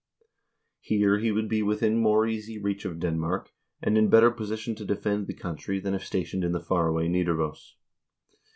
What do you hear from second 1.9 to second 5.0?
more easy reach of Denmark, and in bet ter position to